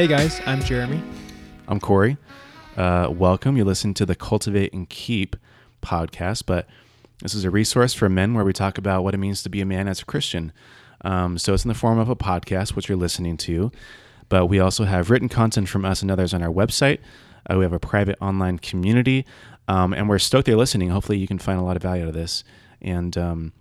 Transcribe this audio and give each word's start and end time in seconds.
Hey 0.00 0.06
guys, 0.06 0.40
I'm 0.46 0.62
Jeremy. 0.62 1.02
I'm 1.68 1.78
Corey. 1.78 2.16
Uh, 2.74 3.12
welcome. 3.14 3.58
You 3.58 3.66
listen 3.66 3.92
to 3.92 4.06
the 4.06 4.14
Cultivate 4.14 4.72
and 4.72 4.88
Keep 4.88 5.36
podcast, 5.82 6.44
but 6.46 6.66
this 7.20 7.34
is 7.34 7.44
a 7.44 7.50
resource 7.50 7.92
for 7.92 8.08
men 8.08 8.32
where 8.32 8.42
we 8.42 8.54
talk 8.54 8.78
about 8.78 9.04
what 9.04 9.12
it 9.12 9.18
means 9.18 9.42
to 9.42 9.50
be 9.50 9.60
a 9.60 9.66
man 9.66 9.88
as 9.88 10.00
a 10.00 10.06
Christian. 10.06 10.52
Um, 11.04 11.36
so 11.36 11.52
it's 11.52 11.66
in 11.66 11.68
the 11.68 11.74
form 11.74 11.98
of 11.98 12.08
a 12.08 12.16
podcast, 12.16 12.74
which 12.74 12.88
you're 12.88 12.96
listening 12.96 13.36
to, 13.36 13.70
but 14.30 14.46
we 14.46 14.58
also 14.58 14.84
have 14.84 15.10
written 15.10 15.28
content 15.28 15.68
from 15.68 15.84
us 15.84 16.00
and 16.00 16.10
others 16.10 16.32
on 16.32 16.42
our 16.42 16.48
website. 16.48 17.00
Uh, 17.50 17.58
we 17.58 17.64
have 17.64 17.74
a 17.74 17.78
private 17.78 18.16
online 18.22 18.58
community, 18.58 19.26
um, 19.68 19.92
and 19.92 20.08
we're 20.08 20.18
stoked 20.18 20.48
you're 20.48 20.56
listening. 20.56 20.88
Hopefully, 20.88 21.18
you 21.18 21.26
can 21.26 21.38
find 21.38 21.60
a 21.60 21.62
lot 21.62 21.76
of 21.76 21.82
value 21.82 22.04
out 22.04 22.08
of 22.08 22.14
this. 22.14 22.42
And 22.80 23.18
um, 23.18 23.52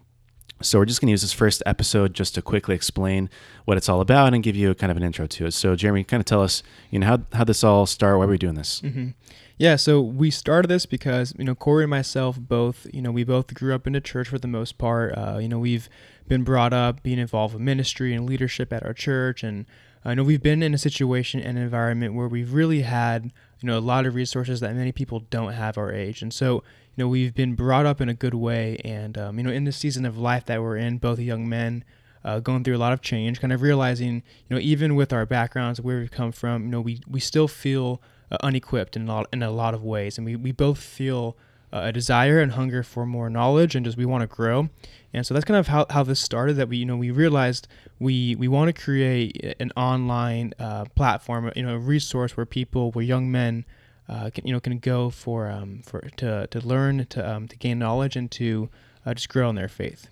so 0.62 0.80
we're 0.80 0.86
just 0.86 1.02
going 1.02 1.08
to 1.08 1.12
use 1.12 1.22
this 1.22 1.34
first 1.34 1.64
episode 1.66 2.14
just 2.14 2.36
to 2.36 2.42
quickly 2.42 2.76
explain 2.76 3.30
what 3.66 3.78
it's 3.78 3.88
all 3.88 4.02
about 4.02 4.34
and 4.34 4.44
give 4.44 4.56
you 4.56 4.72
a 4.72 4.76
kind 4.76 4.92
of 4.92 4.98
an 4.98 5.04
intro 5.04 5.28
to 5.28 5.46
it. 5.46 5.52
So 5.52 5.76
Jeremy, 5.76 6.04
kind 6.04 6.20
of 6.20 6.26
tell 6.26 6.42
us, 6.42 6.64
you 6.90 7.00
know, 7.00 7.08
how 7.08 7.20
how 7.34 7.44
this 7.44 7.64
all 7.64 7.86
start? 7.86 8.18
Why 8.18 8.26
are 8.26 8.28
we 8.28 8.38
doing 8.38 8.56
this? 8.56 8.82
Mm-hmm. 8.82 9.10
Yeah, 9.58 9.76
so 9.76 10.00
we 10.00 10.32
started 10.32 10.70
this 10.70 10.86
because 10.86 11.34
you 11.38 11.44
know 11.44 11.54
Corey 11.56 11.84
and 11.84 11.90
myself 11.90 12.40
both, 12.40 12.88
you 12.94 13.02
know, 13.02 13.12
we 13.12 13.24
both 13.24 13.54
grew 13.54 13.76
up 13.76 13.86
in 13.88 13.94
the 13.94 14.02
church 14.02 14.30
for 14.30 14.38
the 14.40 14.48
most 14.48 14.78
part. 14.78 15.18
Uh, 15.18 15.38
you 15.38 15.50
know, 15.50 15.60
we've 15.60 15.90
been 16.28 16.44
brought 16.44 16.72
up 16.72 17.04
being 17.04 17.20
involved 17.20 17.54
with 17.54 17.62
ministry 17.62 18.14
and 18.14 18.26
leadership 18.26 18.72
at 18.72 18.86
our 18.86 18.94
church, 18.94 19.44
and 19.44 19.66
I 20.06 20.14
know 20.14 20.24
we've 20.24 20.42
been 20.42 20.64
in 20.64 20.74
a 20.74 20.78
situation 20.78 21.40
and 21.42 21.58
environment 21.58 22.14
where 22.14 22.28
we've 22.28 22.54
really 22.54 22.82
had 22.82 23.26
you 23.62 23.68
know 23.68 23.78
a 23.78 23.82
lot 23.82 24.06
of 24.06 24.16
resources 24.16 24.60
that 24.62 24.74
many 24.76 24.92
people 24.92 25.22
don't 25.30 25.54
have 25.54 25.78
our 25.78 25.92
age, 25.92 26.22
and 26.22 26.34
so 26.34 26.64
you 26.96 27.04
know 27.04 27.08
we've 27.08 27.34
been 27.34 27.56
brought 27.56 27.86
up 27.86 28.00
in 28.00 28.10
a 28.10 28.14
good 28.14 28.34
way, 28.34 28.78
and 28.86 29.18
um, 29.18 29.38
you 29.38 29.44
know 29.44 29.52
in 29.52 29.66
the 29.66 29.72
season 29.72 30.06
of 30.06 30.18
life 30.18 30.46
that 30.46 30.62
we're 30.62 30.78
in, 30.78 30.98
both 30.98 31.20
young 31.20 31.48
men. 31.48 31.84
Uh, 32.22 32.38
going 32.38 32.66
through 32.66 32.76
a 32.76 32.78
lot 32.78 32.92
of 32.92 33.00
change, 33.02 33.40
kind 33.40 33.54
of 33.54 33.62
realizing, 33.62 34.16
you 34.50 34.54
know, 34.54 34.60
even 34.60 34.94
with 34.94 35.14
our 35.14 35.26
backgrounds, 35.26 35.80
where 35.80 36.00
we've 36.00 36.12
come 36.12 36.34
from, 36.34 36.64
you 36.64 36.70
know, 36.70 36.82
we, 36.82 37.00
we 37.08 37.18
still 37.18 37.48
feel 37.48 38.02
uh, 38.30 38.36
unequipped 38.44 38.98
in 38.98 39.08
a, 39.08 39.14
lot, 39.14 39.28
in 39.32 39.42
a 39.42 39.50
lot 39.50 39.74
of 39.74 39.86
ways. 39.86 40.18
And 40.18 40.26
we, 40.26 40.36
we 40.36 40.52
both 40.52 40.80
feel 40.80 41.38
uh, 41.72 41.82
a 41.84 41.92
desire 41.92 42.40
and 42.40 42.54
hunger 42.54 42.84
for 42.84 43.06
more 43.06 43.30
knowledge 43.30 43.76
and 43.76 43.86
just 43.86 43.98
we 43.98 44.06
want 44.06 44.22
to 44.22 44.28
grow. 44.28 44.70
And 45.14 45.26
so 45.26 45.34
that's 45.34 45.46
kind 45.46 45.58
of 45.58 45.68
how, 45.68 45.86
how 45.90 46.04
this 46.04 46.20
started 46.20 46.56
that 46.58 46.70
we, 46.70 46.78
you 46.78 46.86
know, 46.86 46.98
we 46.98 47.12
realized 47.12 47.68
we, 48.00 48.36
we 48.36 48.48
want 48.48 48.74
to 48.76 48.82
create 48.82 49.56
an 49.60 49.72
online 49.76 50.54
uh, 50.60 50.86
platform, 50.96 51.52
you 51.56 51.64
know, 51.64 51.76
a 51.76 51.80
resource 51.80 52.38
where 52.38 52.46
people, 52.46 52.92
where 52.92 53.04
young 53.04 53.32
men, 53.32 53.66
uh, 54.08 54.30
can, 54.30 54.46
you 54.46 54.54
know, 54.54 54.60
can 54.60 54.78
go 54.80 55.10
for, 55.10 55.50
um, 55.50 55.82
for, 55.84 56.02
to, 56.18 56.48
to 56.48 56.60
learn, 56.62 57.06
to, 57.08 57.28
um, 57.28 57.48
to 57.48 57.56
gain 57.58 57.80
knowledge 57.80 58.16
and 58.16 58.30
to 58.32 58.70
uh, 59.06 59.14
just 59.14 59.30
grow 59.30 59.50
in 59.50 59.56
their 59.56 59.68
faith. 59.68 60.08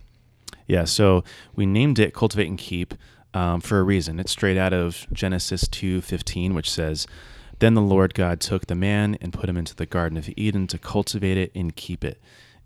Yeah, 0.67 0.83
so 0.83 1.23
we 1.55 1.65
named 1.65 1.97
it 1.97 2.13
Cultivate 2.13 2.47
and 2.47 2.57
Keep 2.57 2.93
um, 3.33 3.61
for 3.61 3.79
a 3.79 3.83
reason. 3.83 4.19
It's 4.19 4.31
straight 4.31 4.57
out 4.57 4.73
of 4.73 5.07
Genesis 5.13 5.65
2:15, 5.65 6.53
which 6.53 6.69
says, 6.69 7.07
"Then 7.59 7.73
the 7.73 7.81
Lord 7.81 8.13
God 8.13 8.39
took 8.39 8.67
the 8.67 8.75
man 8.75 9.17
and 9.21 9.33
put 9.33 9.49
him 9.49 9.57
into 9.57 9.75
the 9.75 9.85
garden 9.85 10.17
of 10.17 10.29
Eden 10.35 10.67
to 10.67 10.77
cultivate 10.77 11.37
it 11.37 11.51
and 11.55 11.75
keep 11.75 12.03
it." 12.03 12.19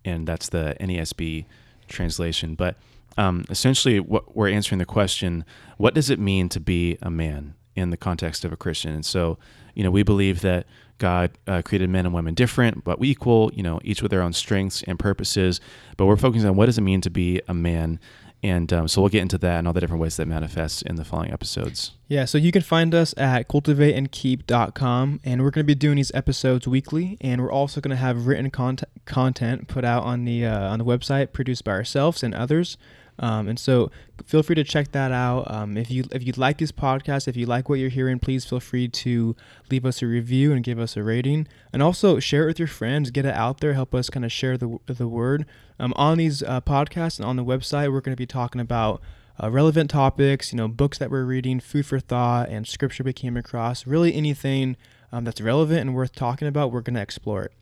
And 0.04 0.28
that's 0.28 0.50
the 0.50 0.76
NASB 0.80 1.46
translation. 1.88 2.56
But 2.56 2.76
um, 3.18 3.46
essentially, 3.50 4.00
what 4.00 4.36
we're 4.36 4.50
answering 4.50 4.80
the 4.80 4.86
question: 4.86 5.46
What 5.78 5.94
does 5.94 6.10
it 6.10 6.20
mean 6.20 6.50
to 6.50 6.60
be 6.60 6.98
a 7.02 7.10
man 7.10 7.56
in 7.76 7.90
the 7.90 7.98
context 7.98 8.46
of 8.46 8.52
a 8.52 8.58
Christian? 8.58 8.94
And 8.94 9.06
so, 9.06 9.38
you 9.76 9.84
know, 9.84 9.92
we 9.92 10.04
believe 10.04 10.42
that 10.42 10.66
God 11.02 11.32
uh, 11.48 11.64
created 11.64 11.90
men 11.90 12.06
and 12.06 12.14
women 12.14 12.36
different 12.36 12.84
but 12.84 13.04
equal, 13.04 13.52
you 13.56 13.64
know, 13.64 13.80
each 13.84 14.04
with 14.04 14.12
their 14.12 14.22
own 14.22 14.34
strengths 14.34 14.84
and 14.84 15.00
purposes. 15.00 15.60
But 15.98 16.06
we're 16.06 16.16
focusing 16.16 16.48
on 16.48 16.56
what 16.56 16.68
does 16.68 16.78
it 16.78 16.82
mean 16.82 17.02
to 17.02 17.10
be 17.10 17.42
a 17.48 17.54
man. 17.54 18.00
And 18.44 18.74
um, 18.74 18.88
so 18.88 19.02
we'll 19.02 19.10
get 19.10 19.22
into 19.22 19.38
that 19.38 19.60
and 19.60 19.68
all 19.68 19.74
the 19.74 19.80
different 19.80 20.02
ways 20.02 20.18
that 20.18 20.28
manifests 20.28 20.82
in 20.82 20.96
the 20.96 21.06
following 21.06 21.32
episodes. 21.32 21.92
Yeah, 22.08 22.26
so 22.26 22.38
you 22.38 22.52
can 22.52 22.64
find 22.64 22.96
us 22.96 23.14
at 23.16 23.48
cultivateandkeep.com, 23.48 25.20
and 25.24 25.42
we're 25.42 25.52
going 25.52 25.64
to 25.64 25.68
be 25.68 25.76
doing 25.76 25.98
these 25.98 26.12
episodes 26.14 26.68
weekly, 26.68 27.18
and 27.22 27.40
we're 27.42 27.52
also 27.52 27.82
going 27.82 27.92
to 27.92 28.02
have 28.02 28.26
written 28.26 28.50
content 28.50 28.90
content 29.06 29.68
put 29.68 29.86
out 29.86 30.04
on 30.04 30.26
the 30.26 30.46
uh, 30.46 30.72
on 30.72 30.80
the 30.80 30.86
website, 30.86 31.34
produced 31.34 31.64
by 31.64 31.72
ourselves 31.72 32.24
and 32.24 32.34
others. 32.34 32.78
Um, 33.22 33.48
and 33.48 33.60
so 33.60 33.92
feel 34.26 34.42
free 34.42 34.56
to 34.56 34.64
check 34.64 34.92
that 34.94 35.12
out. 35.12 35.50
Um, 35.50 35.78
if 35.78 35.92
you 35.92 36.06
if 36.12 36.26
you 36.26 36.34
like 36.36 36.58
this 36.58 36.72
podcast, 36.72 37.28
if 37.28 37.38
you 37.38 37.46
like 37.46 37.70
what 37.70 37.78
you're 37.78 37.90
hearing, 37.90 38.18
please 38.18 38.46
feel 38.46 38.60
free 38.60 38.88
to 38.88 39.36
leave 39.70 39.86
us 39.86 40.02
a 40.02 40.08
review 40.08 40.52
and 40.52 40.64
give 40.64 40.80
us 40.80 40.98
a 40.98 41.04
rating, 41.04 41.48
and 41.72 41.84
also 41.84 42.20
share 42.20 42.44
it 42.44 42.48
with 42.48 42.60
your 42.60 42.68
friends. 42.68 43.12
Get 43.12 43.26
it 43.26 43.36
out 43.36 43.60
there. 43.60 43.74
Help 43.74 43.94
us 43.94 44.10
kind 44.10 44.26
of 44.26 44.32
share 44.32 44.58
the 44.58 44.80
the 44.88 45.08
word. 45.08 45.46
Um, 45.80 45.94
on 45.96 46.18
these 46.18 46.42
uh, 46.42 46.62
podcasts 46.62 47.20
and 47.20 47.28
on 47.28 47.36
the 47.36 47.46
website, 47.46 47.94
we're 47.94 48.02
going 48.02 48.16
to 48.16 48.22
be 48.22 48.28
talking 48.28 48.60
about. 48.60 49.02
Uh, 49.42 49.50
relevant 49.50 49.90
topics, 49.90 50.52
you 50.52 50.58
know, 50.58 50.68
books 50.68 51.00
that 51.00 51.10
we're 51.10 51.24
reading, 51.24 51.60
food 51.60 51.84
for 51.84 52.00
thought, 52.00 52.50
and 52.50 52.68
scripture 52.68 53.04
we 53.04 53.14
came 53.14 53.36
across. 53.36 53.88
Really, 53.88 54.14
anything 54.14 54.78
um, 55.12 55.24
that's 55.24 55.42
relevant 55.42 55.80
and 55.80 55.96
worth 55.96 56.14
talking 56.14 56.48
about, 56.48 56.72
we're 56.72 56.82
going 56.82 56.94
to 56.94 57.02
explore 57.02 57.44
it. 57.44 57.54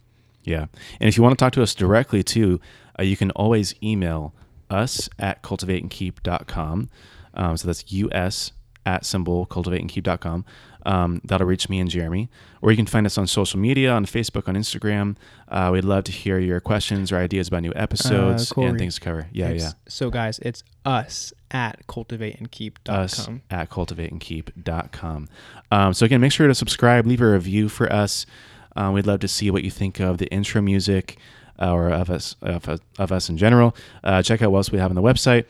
Yeah, 0.43 0.65
and 0.99 1.07
if 1.07 1.15
you 1.15 1.23
want 1.23 1.37
to 1.37 1.45
talk 1.45 1.53
to 1.53 1.61
us 1.61 1.73
directly 1.73 2.21
too, 2.21 2.59
uh, 2.99 3.03
you 3.03 3.15
can 3.15 3.31
always 3.31 3.75
email 3.81 4.33
us 4.69 5.09
at 5.17 5.41
cultivateandkeep.com. 5.43 6.89
Um, 7.33 7.57
so 7.57 7.67
that's 7.67 7.83
us 7.93 8.51
at 8.85 9.05
symbol 9.05 9.45
cultivateandkeep.com. 9.45 10.45
Um, 10.85 11.21
that'll 11.23 11.45
reach 11.45 11.69
me 11.69 11.79
and 11.79 11.89
Jeremy. 11.89 12.29
Or 12.61 12.71
you 12.71 12.77
can 12.77 12.85
find 12.85 13.05
us 13.05 13.17
on 13.17 13.27
social 13.27 13.59
media, 13.59 13.91
on 13.91 14.05
Facebook, 14.05 14.47
on 14.47 14.55
Instagram. 14.55 15.15
Uh, 15.47 15.69
we'd 15.73 15.83
love 15.83 16.05
to 16.05 16.11
hear 16.11 16.39
your 16.39 16.59
questions 16.59 17.11
or 17.11 17.17
ideas 17.17 17.49
about 17.49 17.61
new 17.61 17.73
episodes 17.75 18.51
uh, 18.57 18.61
and 18.61 18.79
things 18.79 18.95
to 18.95 19.01
cover. 19.01 19.27
Yeah, 19.31 19.49
it's, 19.49 19.63
yeah. 19.63 19.71
So, 19.87 20.09
guys, 20.09 20.39
it's 20.39 20.63
us 20.85 21.33
at 21.51 21.85
cultivateandkeep.com. 21.87 22.95
Us 22.95 23.29
at 23.49 23.69
cultivateandkeep.com. 23.69 25.29
Um, 25.71 25.93
so, 25.93 26.05
again, 26.05 26.21
make 26.21 26.31
sure 26.31 26.47
to 26.47 26.55
subscribe, 26.55 27.05
leave 27.05 27.21
a 27.21 27.31
review 27.31 27.69
for 27.69 27.91
us. 27.91 28.25
Um, 28.75 28.93
we'd 28.93 29.07
love 29.07 29.19
to 29.21 29.27
see 29.27 29.51
what 29.51 29.63
you 29.63 29.71
think 29.71 29.99
of 29.99 30.17
the 30.17 30.27
intro 30.27 30.61
music 30.61 31.17
or 31.59 31.89
of 31.89 32.09
us 32.09 32.35
of, 32.41 32.79
of 32.97 33.11
us 33.11 33.29
in 33.29 33.37
general. 33.37 33.75
Uh, 34.03 34.21
check 34.21 34.41
out 34.41 34.51
what 34.51 34.59
else 34.59 34.71
we 34.71 34.79
have 34.79 34.91
on 34.91 34.95
the 34.95 35.01
website. 35.01 35.45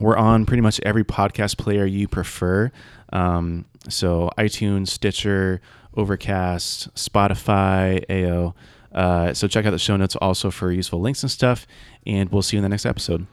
We're 0.00 0.16
on 0.16 0.46
pretty 0.46 0.62
much 0.62 0.80
every 0.80 1.04
podcast 1.04 1.58
player 1.58 1.84
you 1.84 2.08
prefer. 2.08 2.72
Um, 3.12 3.66
so 3.88 4.30
iTunes, 4.36 4.88
Stitcher, 4.88 5.60
Overcast, 5.96 6.94
Spotify, 6.94 8.04
AO. 8.10 8.54
Uh, 8.92 9.32
so 9.32 9.46
check 9.46 9.64
out 9.64 9.70
the 9.70 9.78
show 9.78 9.96
notes 9.96 10.16
also 10.16 10.50
for 10.50 10.72
useful 10.72 11.00
links 11.00 11.22
and 11.22 11.30
stuff. 11.30 11.66
And 12.06 12.30
we'll 12.30 12.42
see 12.42 12.56
you 12.56 12.58
in 12.58 12.62
the 12.62 12.68
next 12.68 12.86
episode. 12.86 13.26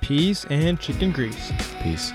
Peace 0.00 0.44
and 0.46 0.78
chicken 0.80 1.12
grease. 1.12 1.52
Peace. 1.82 2.12